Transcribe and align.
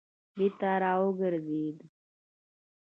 بېرته 0.35 0.71
را 0.81 0.91
وګرځېد. 1.01 1.77